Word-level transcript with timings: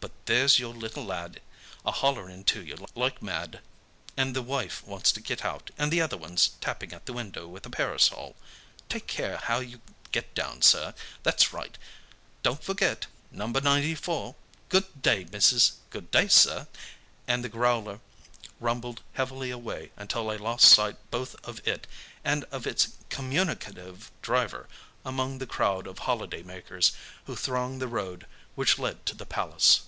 But 0.00 0.36
there's 0.36 0.60
your 0.60 0.72
little 0.72 1.04
lad 1.04 1.40
a 1.84 1.90
hollering 1.90 2.44
to 2.44 2.64
you 2.64 2.86
like 2.94 3.20
mad, 3.20 3.60
and 4.16 4.34
the 4.34 4.42
wife 4.42 4.82
wants 4.86 5.10
to 5.12 5.20
get 5.20 5.44
out, 5.44 5.72
and 5.76 5.92
the 5.92 6.00
other 6.00 6.16
one's 6.16 6.46
a 6.46 6.50
tapping 6.60 6.92
at 6.92 7.04
the 7.04 7.12
window 7.12 7.48
with 7.48 7.66
a 7.66 7.70
parasol. 7.70 8.36
Take 8.88 9.08
care 9.08 9.38
how 9.38 9.58
you 9.58 9.80
get 10.12 10.32
down, 10.34 10.62
sir! 10.62 10.94
That's 11.24 11.52
right! 11.52 11.76
Don't 12.44 12.62
forget 12.62 13.06
number 13.32 13.60
ninety 13.60 13.94
four! 13.96 14.36
Good 14.68 15.02
day 15.02 15.26
missus! 15.32 15.72
Good 15.90 16.12
day, 16.12 16.28
sir!" 16.28 16.68
And 17.26 17.42
the 17.44 17.48
growler 17.50 17.98
rumbled 18.60 19.02
heavily 19.14 19.50
away 19.50 19.90
until 19.96 20.30
I 20.30 20.36
lost 20.36 20.66
sight 20.70 20.96
both 21.10 21.34
of 21.44 21.66
it 21.66 21.88
and 22.24 22.44
of 22.44 22.66
its 22.68 22.88
communicative 23.10 24.10
driver 24.22 24.68
among 25.04 25.38
the 25.38 25.46
crowd 25.48 25.88
of 25.88 26.00
holiday 26.00 26.44
makers 26.44 26.92
who 27.26 27.34
thronged 27.34 27.82
the 27.82 27.88
road 27.88 28.26
which 28.54 28.78
led 28.78 29.04
to 29.06 29.14
the 29.16 29.26
Palace. 29.26 29.82